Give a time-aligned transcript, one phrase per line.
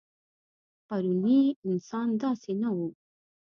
[0.87, 2.77] پروني انسان داسې نه و.